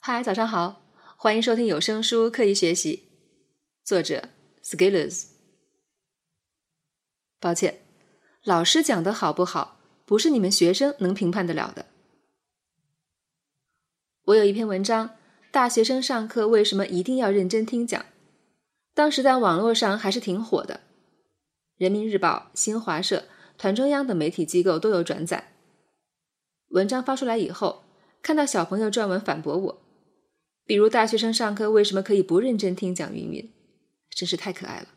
[0.00, 0.82] 嗨，早上好，
[1.16, 3.08] 欢迎收听有声书《刻意学习》，
[3.88, 4.28] 作者
[4.62, 5.26] Skillers。
[7.40, 7.80] 抱歉，
[8.44, 11.86] 老师讲的好不好，不是你们学生能评判得了的。
[14.26, 15.16] 我有一篇文章，
[15.50, 18.06] 大学生上课为什么一定要认真听讲？
[18.94, 20.82] 当时在网络上还是挺火的，
[21.76, 23.24] 人民日报、新华社、
[23.58, 25.52] 团中央等媒体机构都有转载。
[26.68, 27.84] 文章发出来以后，
[28.22, 29.82] 看到小朋友撰文反驳我，
[30.66, 33.14] 比如大学生上课为什么可以不认真听讲？
[33.14, 33.50] 云云，
[34.10, 34.88] 真是太可爱了。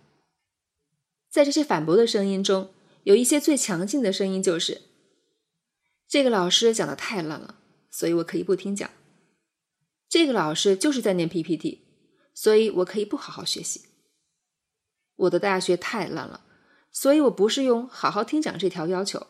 [1.30, 2.74] 在这些反驳的声音中，
[3.04, 4.82] 有一些最强劲的声音就是：
[6.08, 7.60] 这个老师讲的太烂了，
[7.92, 8.90] 所以我可以不听讲。
[10.10, 11.82] 这个老师就是在念 PPT，
[12.34, 13.86] 所以我可以不好好学习。
[15.16, 16.44] 我的大学太烂了，
[16.92, 19.28] 所以我不是用好好听讲这条要求。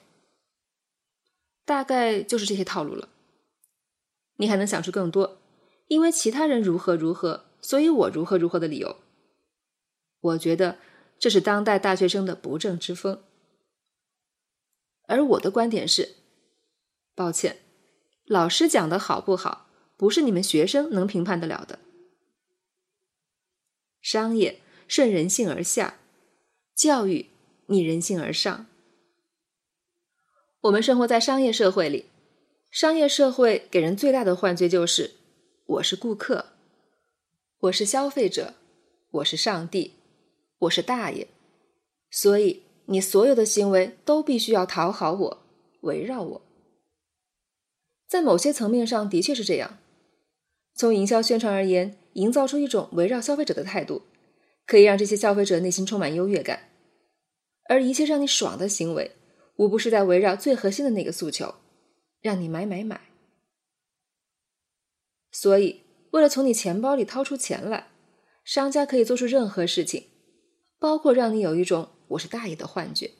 [1.66, 3.10] 大概就是这些套路了。
[4.38, 5.39] 你还能想出更多，
[5.90, 8.98] 因为其他人如何如何，所以我如何如何的理由。
[10.22, 10.78] 我觉得
[11.18, 13.24] 这是当代大学生的不正之风。
[15.08, 16.18] 而我的观点是：
[17.16, 17.58] 抱歉，
[18.26, 19.68] 老师讲的好不好？
[19.98, 21.80] 不是你们学生能评判得了的。
[24.00, 26.00] 商业顺人性而下，
[26.76, 27.32] 教育
[27.66, 28.68] 逆人性而上。
[30.62, 32.06] 我们生活在商业社会里，
[32.70, 35.16] 商业社会给人最大的幻觉就是
[35.70, 36.48] 我是顾客，
[37.60, 38.56] 我是消费者，
[39.12, 39.94] 我是上帝，
[40.58, 41.28] 我是大爷，
[42.10, 45.44] 所以你所有的行为都必须要讨好我，
[45.82, 46.42] 围绕我。
[48.08, 49.78] 在某些层面上的确是这样。
[50.74, 54.02] 从营销宣传而言，营造出一种围绕消费者的态度，
[54.66, 56.72] 可以让这些消费者内心充满优越感，
[57.66, 59.12] 而一切让你爽的行为，
[59.58, 61.54] 无不是在围绕最核心的那个诉求，
[62.22, 63.09] 让你买买买。
[65.32, 65.82] 所以，
[66.12, 67.92] 为了从你钱包里掏出钱来，
[68.44, 70.06] 商家可以做出任何事情，
[70.80, 73.12] 包括让你有一种“我是大爷”的幻觉。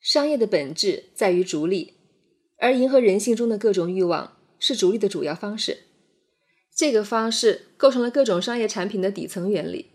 [0.00, 1.94] 商业的本质在于逐利，
[2.58, 4.34] 而迎合人性中的各种欲望。
[4.58, 5.80] 是逐利的主要方式，
[6.74, 9.90] 这个方式构成了各种商业产品的底层原理。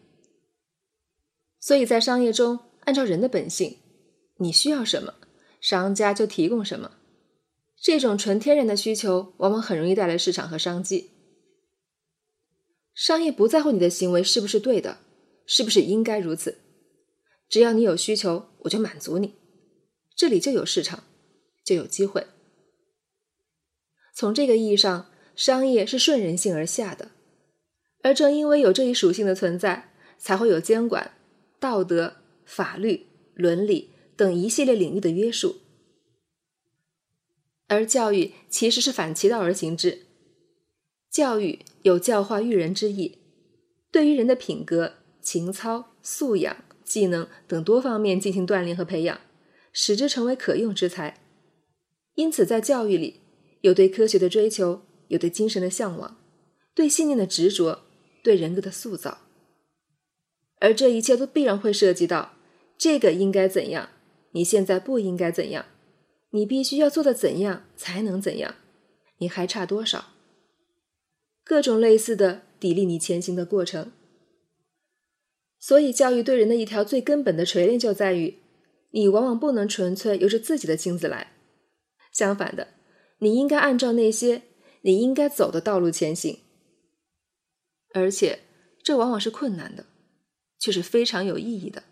[1.60, 3.80] 所以在商业中，按照人的本性，
[4.38, 5.16] 你需要什么，
[5.60, 6.92] 商家就提供什么。
[7.82, 11.10] 这种纯天然的需求，往往很容易带来市场和商机。
[12.94, 15.00] 商业不在乎你的行为是不是对的，
[15.48, 16.60] 是不是应该如此，
[17.50, 19.34] 只要你有需求，我就满足你，
[20.16, 21.06] 这里就有市场，
[21.66, 22.28] 就有机会。
[24.14, 27.10] 从这个意义上，商业是顺人性而下的，
[28.04, 31.16] 而正因为有这一属性的存在，才会有监管、
[31.60, 35.61] 道德、法律、伦理等一系列领域的约束。
[37.72, 40.00] 而教育其实是反其道而行之，
[41.10, 43.20] 教育有教化育人之意，
[43.90, 49.22] 对于人的品格、情操、素养、技能等多方面进行锻炼和培养，
[49.72, 51.22] 使之成为可用之才。
[52.16, 53.22] 因此，在教育里。
[53.62, 56.18] 有对科学的追求，有对精神的向往，
[56.74, 57.84] 对信念的执着，
[58.24, 59.20] 对人格的塑造，
[60.60, 62.34] 而这一切都必然会涉及到
[62.76, 63.90] 这个应该怎样，
[64.32, 65.68] 你现在不应该怎样，
[66.32, 68.56] 你必须要做的怎样才能怎样，
[69.18, 70.14] 你还差多少？
[71.44, 73.92] 各种类似的砥砺你前行的过程。
[75.60, 78.40] 所以，教育对人的一条最根本的锤炼就在于，
[78.92, 81.34] 你往往不能纯粹由着自己的性子来，
[82.12, 82.70] 相反的。
[83.20, 84.42] 你应该按照那些
[84.82, 86.40] 你应该走的道路前行，
[87.94, 88.40] 而且
[88.82, 89.86] 这往往是困难的，
[90.58, 91.84] 却是非常有意义的。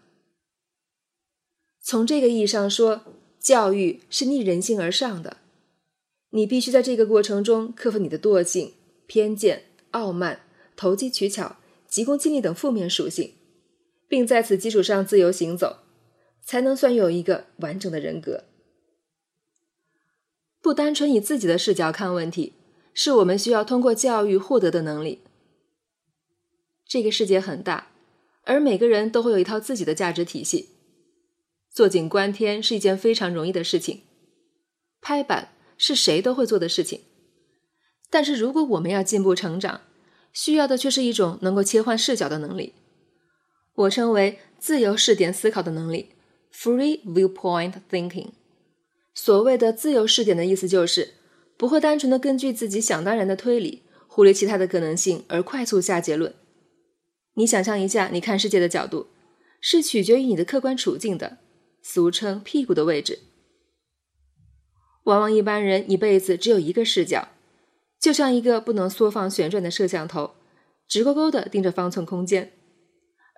[1.81, 3.03] 从这个意义上说，
[3.39, 5.37] 教育是逆人性而上的。
[6.31, 8.73] 你必须在这个过程中克服你的惰性、
[9.07, 10.41] 偏见、傲慢、
[10.75, 11.57] 投机取巧、
[11.87, 13.33] 急功近利等负面属性，
[14.07, 15.77] 并在此基础上自由行走，
[16.43, 18.43] 才能算有一个完整的人格。
[20.61, 22.53] 不单纯以自己的视角看问题，
[22.93, 25.21] 是我们需要通过教育获得的能力。
[26.85, 27.87] 这个世界很大，
[28.43, 30.69] 而每个人都会有一套自己的价值体系。
[31.73, 34.01] 坐井观天是一件非常容易的事情，
[35.01, 37.01] 拍板是谁都会做的事情。
[38.09, 39.81] 但是如果我们要进步成长，
[40.33, 42.73] 需要的却是一种能够切换视角的能力，
[43.75, 46.09] 我称为自由视点思考的能力
[46.53, 48.29] （free viewpoint thinking）。
[49.13, 51.13] 所谓的自由视点的意思就是，
[51.55, 56.33] 不会单纯的根据自己想当然的推理，忽略其他的可能性而快速下结论。
[57.35, 59.07] 你想象一下，你看世界的角度
[59.61, 61.37] 是取决于你的客观处境的，
[61.81, 63.19] 俗称屁股的位置。
[65.03, 67.29] 往往一般人一辈子只有一个视角，
[67.99, 70.35] 就像一个不能缩放旋转的摄像头，
[70.87, 72.49] 直勾勾地盯着方寸空间；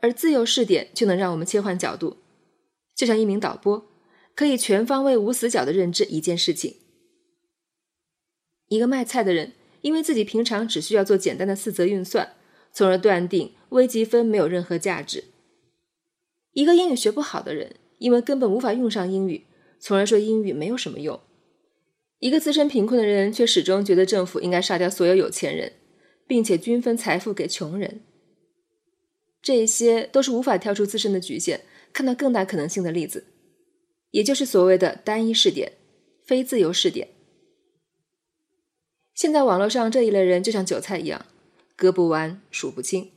[0.02, 2.18] 而自由视点就能让我们切换角度，
[2.96, 3.90] 就像一名导播，
[4.36, 6.76] 可以全方位无死角地认知一件事情。
[8.68, 12.36] 一个卖菜的人，因为自己平常只需要做简单的四则运算，
[12.74, 15.26] 从而断定微积分没有任何价值。
[16.54, 19.46] 一个英语学不好的人，因为根本无法用上英语，
[19.80, 21.22] 从而说英语没有什么用。
[22.18, 25.74] 一个自身贫困的人，却始终觉得政府应该杀掉所有有钱人，
[26.26, 28.02] 并且均分财富给穷人。
[29.40, 31.62] 这些都是无法跳出自身的局限，
[31.94, 33.28] 看到更大可能性的例子，
[34.10, 35.74] 也就是所谓的单一视点、
[36.26, 37.10] 非自由视点。
[39.14, 41.28] 现在网络上这一类人就像韭菜一样，
[41.76, 43.12] 割不完、数不清。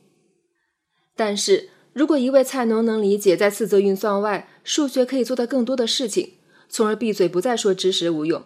[1.17, 6.35] 但是如果一位菜农能理解，在四则运算外，数学可以做到更多的事情，
[6.69, 8.43] 从而闭嘴不再说知识无用。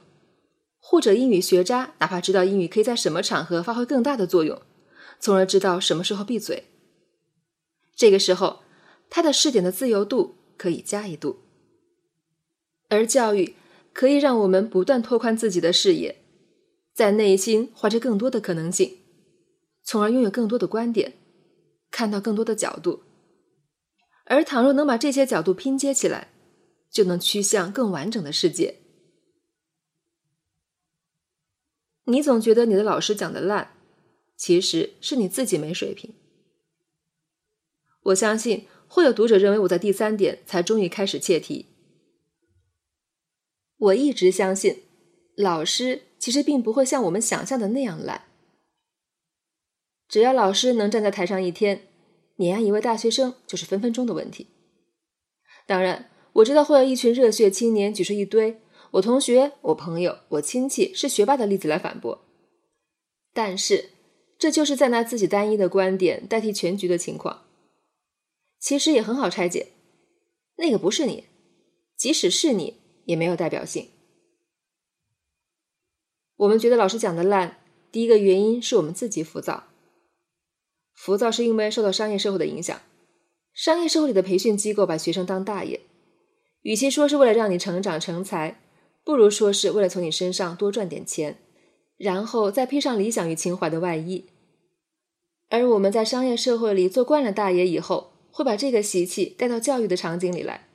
[0.78, 4.60] 或者英语学渣，哪怕知道英语可以在什么场合发挥更大的作用，
[5.18, 6.64] 从而知道什么时候闭嘴。
[7.96, 8.60] 这个时候，
[9.08, 11.38] 他的试点的自由度可以加一度。
[12.90, 13.54] 而教育
[13.94, 16.16] 可以让我们不断拓宽自己的视野，
[16.94, 18.98] 在内心怀着更多的可能性，
[19.82, 21.14] 从而拥有更多的观点，
[21.90, 23.02] 看到更多的角度。
[24.28, 26.28] 而倘若能把这些角度拼接起来，
[26.90, 28.76] 就能趋向更完整的世界。
[32.04, 33.74] 你总觉得你的老师讲的烂，
[34.36, 36.14] 其实是你自己没水平。
[38.04, 41.66] 我相信会有读者认为我在第三点才终于开始切题。
[43.78, 44.82] 我一直相信，
[45.36, 48.24] 老师其实并不会像我们想象的那样烂。
[50.06, 51.87] 只要老师能站在台上一天，
[52.38, 54.48] 碾压一位大学生就是分分钟的问题。
[55.66, 58.60] 当然，我知道会有一群热血青年举出一堆。
[58.92, 62.24] 我同学、我朋友、我亲戚是学霸的例子来反驳，
[63.34, 63.90] 但是
[64.38, 67.44] 这就是在拿自己单一的观点代替全局的情况。
[68.58, 69.72] 其实也很好拆解，
[70.56, 71.24] 那个不是你，
[71.98, 73.90] 即使是你，也没有代表性。
[76.36, 77.58] 我们觉得老师讲的烂，
[77.92, 79.67] 第一个原因是我们自己浮躁。
[80.98, 82.82] 浮躁是因为受到商业社会的影响，
[83.54, 85.80] 商业社会里的培训机构把学生当大爷，
[86.62, 88.60] 与其说是为了让你成长成才。
[89.04, 91.38] 不如说是为了从你身上多赚点钱，
[91.96, 94.26] 然后再披上理想与情怀的外衣。
[95.48, 100.68] 而我们在商业社会里做惯了大爷以后，会把这个习气带到教育的场景里来。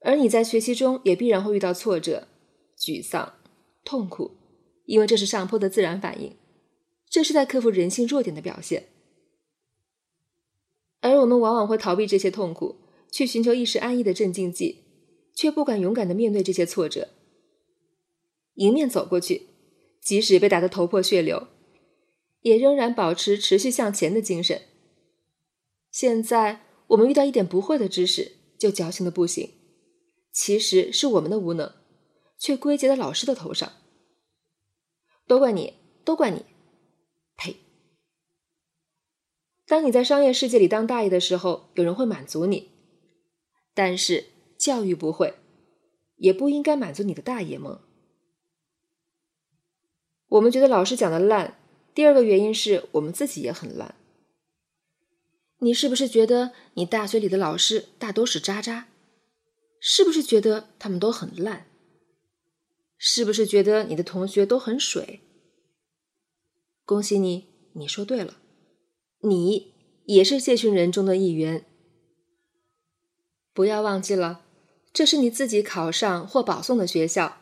[0.00, 2.26] 而你在学习中也必然会遇到挫折、
[2.76, 3.34] 沮丧、
[3.84, 4.32] 痛苦，
[4.86, 6.36] 因为这是上坡的自然反应，
[7.08, 8.88] 这是在克服人性弱点的表现。
[11.04, 12.76] 而我们往往会逃避这些痛苦，
[13.12, 14.80] 去寻求一时安逸的镇静剂。
[15.36, 17.08] 却不敢勇敢的面对这些挫折，
[18.54, 19.48] 迎面走过去，
[20.00, 21.48] 即使被打得头破血流，
[22.42, 24.62] 也仍然保持持续向前的精神。
[25.90, 29.50] 现在我们遇到一点不会的知识就矫情的不行，
[30.32, 31.72] 其实是我们的无能，
[32.38, 33.72] 却归结在老师的头上。
[35.26, 35.74] 都怪你，
[36.04, 36.44] 都怪你，
[39.66, 42.70] 当你在商业世界里当大爷的时候，有人会满足你，
[43.74, 44.26] 但是。
[44.56, 45.34] 教育不会，
[46.16, 47.80] 也不应该满足你的大爷梦。
[50.28, 51.58] 我们觉得老师讲的烂，
[51.92, 53.96] 第二个原因是我们自己也很烂。
[55.58, 58.88] 你是不是觉得你大学里的老师大都是渣渣？
[59.80, 61.66] 是不是觉得他们都很烂？
[62.96, 65.20] 是不是觉得你的同学都很水？
[66.86, 68.38] 恭喜你，你说对了，
[69.24, 69.72] 你
[70.04, 71.64] 也是这群人中的一员。
[73.52, 74.42] 不要忘记了。
[74.92, 77.38] 这是你自己考上或保送的学校。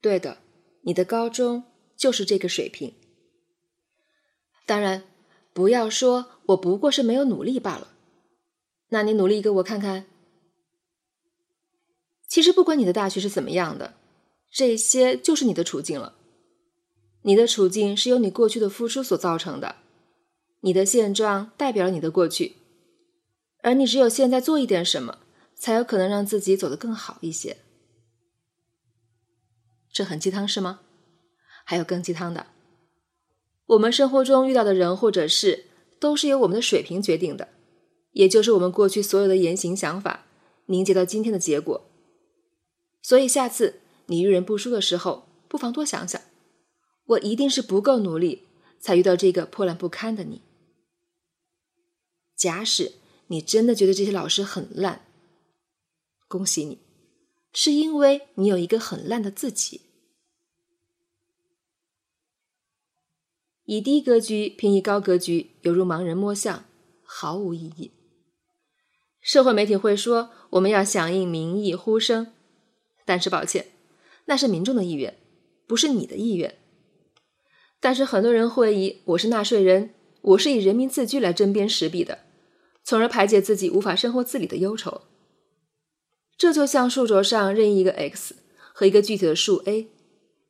[0.00, 0.38] 对的，
[0.82, 1.64] 你的高中
[1.96, 2.94] 就是这个水平。
[4.64, 5.04] 当然，
[5.52, 7.94] 不要说我不过是没有努力罢了。
[8.90, 10.06] 那你努力给我看看。
[12.28, 13.94] 其实不管你的大学是怎么样的，
[14.52, 16.16] 这些就是你的处境了。
[17.22, 19.76] 你的处境是由你过去的付出所造成的，
[20.64, 22.56] 你的现状代表了你的过去，
[23.62, 25.18] 而你只有现在做一点什么。
[25.56, 27.56] 才有可能让自己走得更好一些。
[29.90, 30.80] 这很鸡汤是吗？
[31.64, 32.48] 还有更鸡汤的。
[33.66, 35.66] 我们生活中遇到的人或者事，
[36.00, 37.48] 都是由我们的水平决定的，
[38.10, 40.26] 也就是我们过去所有的言行想法
[40.66, 41.88] 凝结到今天的结果。
[43.00, 46.20] 所以下次你遇人不淑的时候，不妨多想想，
[47.06, 48.42] 我一定是不够努力，
[48.80, 50.42] 才遇到这个破烂不堪的你。
[52.36, 52.92] 假使
[53.28, 55.06] 你真的觉得这些老师很烂，
[56.28, 56.78] 恭喜你，
[57.52, 59.82] 是因为你有一个很烂的自己。
[63.64, 66.66] 以低格局平移高格局，犹如盲人摸象，
[67.02, 67.92] 毫无意义。
[69.22, 72.34] 社会媒体会说我们要响应民意呼声，
[73.06, 73.68] 但是抱歉，
[74.26, 75.16] 那是民众的意愿，
[75.66, 76.58] 不是你的意愿。
[77.80, 82.23] 但是很多人会以我是纳税人，我是以人民自居来针砭时弊的，
[82.84, 85.02] 从而排解自己无法生活自理的忧愁。
[86.36, 88.36] 这就像数轴上任意一个 x
[88.72, 89.88] 和一个具体的数 a，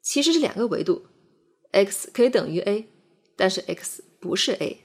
[0.02, 1.06] 其实是两个维度
[1.72, 2.88] ，x 可以等于 a，
[3.36, 4.80] 但是 x 不是 a。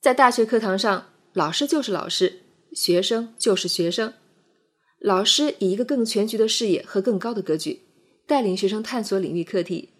[0.00, 2.40] 在大学课堂上，老师就是老师，
[2.72, 4.14] 学生就是学生。
[4.98, 7.82] 老师以一个更全局的视野和更高的格局，
[8.26, 9.90] 带领学生探索领域课题，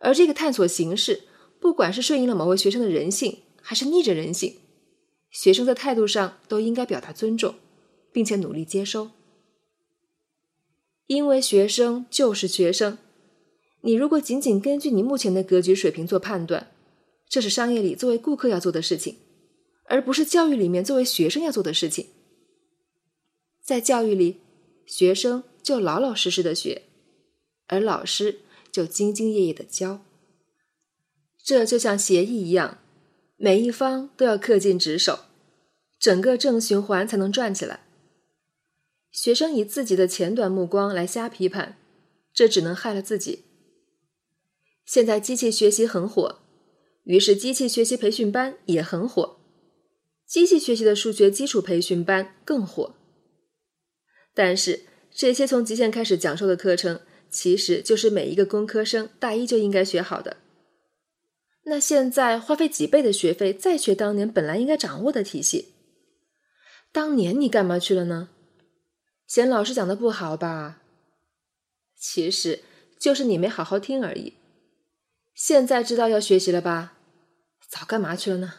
[0.00, 1.22] 而这个探索形式，
[1.58, 4.56] 不管是顺应了某位学生的人性，还是逆着人性，
[5.30, 7.54] 学生在态度上都应该表达尊重。
[8.12, 9.10] 并且努力接收，
[11.06, 12.98] 因为学生就是学生。
[13.80, 16.70] 你如果仅仅根据你目前的格局水平做判断，
[17.26, 19.16] 这是商业里作为顾客要做的事情，
[19.86, 22.08] 而不是教育里面作为学生要做的事情。
[23.62, 24.42] 在教育里，
[24.84, 26.82] 学生就老老实实的学，
[27.68, 28.40] 而老师
[28.70, 30.04] 就兢兢业业的教。
[31.42, 32.81] 这就像协议一样，
[33.44, 35.24] 每一方都要恪尽职守，
[35.98, 37.80] 整个正循环才能转起来。
[39.10, 41.76] 学生以自己的浅短目光来瞎批判，
[42.32, 43.42] 这只能害了自己。
[44.86, 46.38] 现在机器学习很火，
[47.02, 49.40] 于是机器学习培训班也很火，
[50.24, 52.94] 机器学习的数学基础培训班更火。
[54.32, 60.36] 但是这些从极限开始讲授的课程，其实就是每一个工科生大一就应该学好的。
[61.64, 65.74] 那现在花费几倍的学费再学当年本来应该掌握的体系，
[66.90, 68.30] 当年你干嘛去了呢？
[69.26, 70.82] 嫌老师讲的不好吧？
[71.96, 72.60] 其实
[72.98, 74.34] 就是你没好好听而已。
[75.34, 76.98] 现在知道要学习了吧？
[77.68, 78.54] 早干嘛去了呢？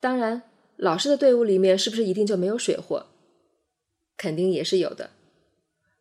[0.00, 0.44] 当然，
[0.76, 3.08] 老师的队伍里面是不是一定就没有水货？
[4.16, 5.10] 肯定也是有的。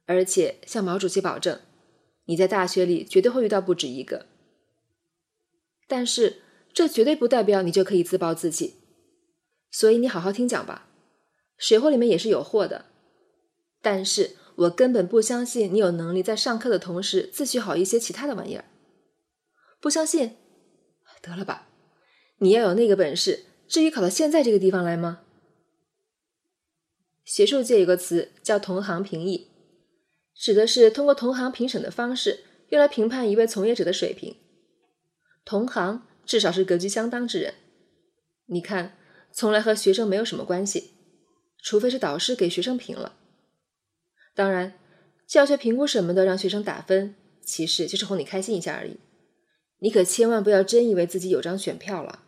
[0.06, 1.60] 而且向毛主席保证，
[2.26, 4.28] 你在大学里绝对会遇到不止一个。
[5.88, 6.41] 但是
[6.74, 8.75] 这绝对不代表你就可以自暴自弃。
[9.72, 10.89] 所以你好好听讲吧。
[11.58, 12.86] 水货里面也是有货的，
[13.82, 18.65] 但是我根本不相信你有能力在上课的同时自学好一些其他的玩意儿。
[19.79, 20.36] 不相信？
[21.22, 21.67] 得了吧，
[22.38, 25.22] 你要有那个本事，至于考到现在这个地方来吗？
[27.25, 29.48] 学术界有个词叫同行评议，
[30.36, 34.38] 指的是通过同行评审的方式，用来评判一位从业者的水平。
[35.48, 37.54] 同行至少是格局相当之人，
[38.48, 38.98] 你看，
[39.32, 40.92] 从来和学生没有什么关系。
[41.63, 43.16] 除非是导师给学生评了，
[44.36, 44.77] 当然，
[45.25, 48.98] 教学评估什么的让学生打分，其实就是哄你开心一下而已。
[49.80, 52.24] 你可千万不要真以为自己有张选票了。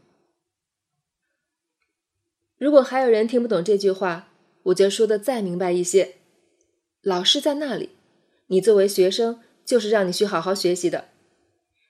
[2.57, 4.31] 如果还有人听不懂这句话，
[4.63, 6.15] 我就说的再明白一些：
[7.01, 7.89] 老师在那里，
[8.47, 11.09] 你作为学生就是让你去好好学习的。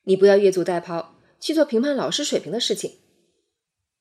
[0.06, 1.06] 你不要越俎代庖
[1.40, 2.98] 去做评判老师水平的事情。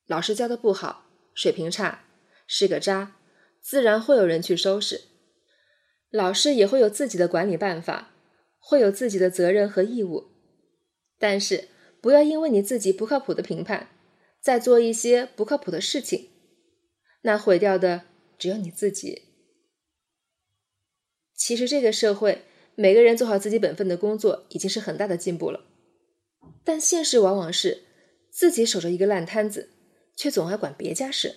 [0.07, 2.05] 老师教的不好，水平差，
[2.47, 3.15] 是个渣。
[3.61, 5.03] 自然会有人去收拾，
[6.11, 8.15] 老师也会有自己的管理办法，
[8.59, 10.29] 会有自己的责任和义务。
[11.19, 11.69] 但是
[12.01, 13.89] 不要因为你自己不靠谱的评判，
[14.41, 16.31] 再做一些不靠谱的事情，
[17.23, 18.05] 那毁掉的
[18.39, 19.25] 只有你自己。
[21.35, 25.67] 其实这个社会，每个人做好自己本分的工作已经是很大的进步了，
[26.69, 27.85] 但现实往往是
[28.31, 29.71] 自己守着一个烂摊子，
[30.15, 31.37] 却总爱管别家事。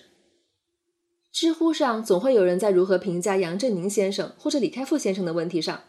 [1.32, 5.84] 知乎上总会有人在如何评价杨振宁先生或者李开复先生的问题上，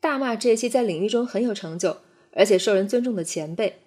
[0.00, 1.96] 大骂这些在领域中很有成就
[2.34, 3.80] 而且受人尊重的前辈。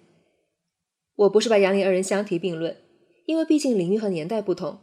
[1.14, 2.76] 我不是把杨李二人相提并论，
[3.24, 4.80] 因为毕竟领域和年代不同。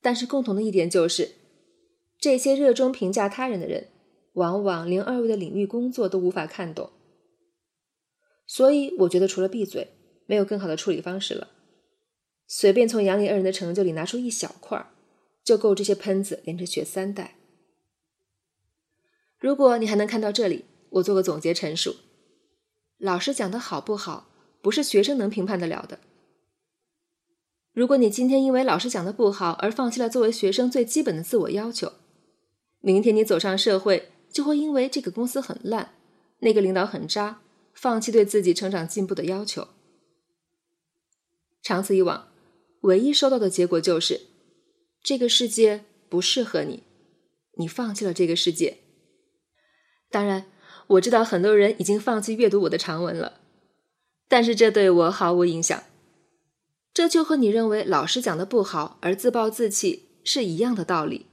[0.00, 1.32] 但是共同的一点就是，
[2.18, 3.88] 这些热衷评价他人的人，
[4.32, 6.88] 往往连二位的领域工作都无法看懂。
[8.46, 9.92] 所以我觉得除了闭嘴，
[10.26, 11.50] 没有更好的处理方式了。
[12.46, 14.90] 随便从杨李二人的成就里拿出一小块。
[15.44, 17.36] 就够这些喷子连着学三代。
[19.38, 21.96] 如果你还能看到这里，我做个总结陈述：
[22.96, 24.30] 老师讲的好不好，
[24.62, 25.98] 不是学生能评判得了的。
[27.74, 31.92] 如果你今天因为老师讲的不好而放弃了作为学生最基本的自我要求，
[32.80, 35.92] 明天你走上社会，就会因为这个公司很烂，
[36.38, 37.42] 那个领导很渣，
[37.74, 39.68] 放弃对自己成长进步的要求。
[41.62, 42.28] 长此以往，
[42.82, 44.22] 唯一收到的结果就是。
[45.02, 46.82] 这个世界不适合你，
[47.58, 48.78] 你放弃了这个世界。
[50.10, 50.46] 当然，
[50.86, 53.40] 我知道很多人已经放弃阅读我的长文了，
[54.28, 55.84] 但是这对我毫无影响。
[56.94, 61.26] 这就和你认为老师讲的不好而自暴自弃是一样的道理。